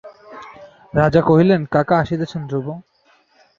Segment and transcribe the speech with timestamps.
[0.93, 2.67] রাজা কহিলেন কাকা আসিতেছেন ধ্রুব।